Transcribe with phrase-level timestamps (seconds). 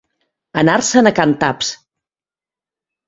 [0.61, 1.69] Anar-se'n a can Taps.